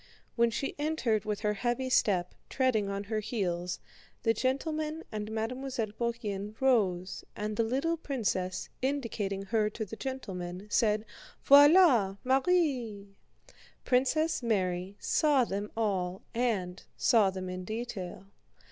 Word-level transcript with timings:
When 0.35 0.49
she 0.49 0.73
entered 0.79 1.25
with 1.25 1.41
her 1.41 1.53
heavy 1.53 1.87
step, 1.87 2.33
treading 2.49 2.89
on 2.89 3.03
her 3.03 3.19
heels, 3.19 3.79
the 4.23 4.33
gentlemen 4.33 5.03
and 5.11 5.29
Mademoiselle 5.31 5.91
Bourienne 5.95 6.55
rose 6.59 7.23
and 7.35 7.55
the 7.55 7.61
little 7.63 7.97
princess, 7.97 8.67
indicating 8.81 9.43
her 9.43 9.69
to 9.69 9.85
the 9.85 9.95
gentlemen, 9.95 10.65
said: 10.71 11.05
"Voilà 11.45 12.17
Marie!" 12.23 13.15
Princess 13.85 14.41
Mary 14.41 14.97
saw 14.99 15.43
them 15.43 15.71
all 15.77 16.23
and 16.33 16.81
saw 16.97 17.29
them 17.29 17.47
in 17.47 17.63
detail. 17.63 18.25